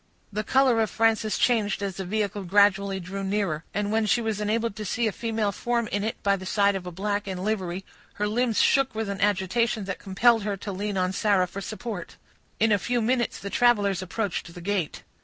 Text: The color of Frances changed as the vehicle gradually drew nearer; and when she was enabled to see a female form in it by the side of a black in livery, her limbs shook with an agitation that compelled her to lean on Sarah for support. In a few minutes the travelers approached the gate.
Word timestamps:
The 0.33 0.43
color 0.43 0.81
of 0.81 0.89
Frances 0.89 1.37
changed 1.37 1.83
as 1.83 1.97
the 1.97 2.05
vehicle 2.05 2.43
gradually 2.45 2.99
drew 2.99 3.23
nearer; 3.23 3.63
and 3.71 3.91
when 3.91 4.07
she 4.07 4.19
was 4.19 4.41
enabled 4.41 4.75
to 4.77 4.83
see 4.83 5.05
a 5.05 5.11
female 5.11 5.51
form 5.51 5.85
in 5.89 6.03
it 6.03 6.15
by 6.23 6.35
the 6.35 6.45
side 6.47 6.73
of 6.75 6.87
a 6.87 6.91
black 6.91 7.27
in 7.27 7.43
livery, 7.43 7.85
her 8.13 8.27
limbs 8.27 8.59
shook 8.59 8.95
with 8.95 9.09
an 9.09 9.21
agitation 9.21 9.83
that 9.85 9.99
compelled 9.99 10.41
her 10.41 10.57
to 10.57 10.71
lean 10.71 10.97
on 10.97 11.13
Sarah 11.13 11.45
for 11.47 11.61
support. 11.61 12.17
In 12.59 12.71
a 12.71 12.79
few 12.79 12.99
minutes 12.99 13.37
the 13.37 13.51
travelers 13.51 14.01
approached 14.01 14.51
the 14.51 14.59
gate. 14.59 15.03